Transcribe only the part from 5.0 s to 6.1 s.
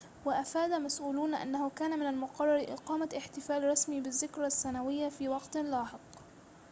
في وقتٍ لاحق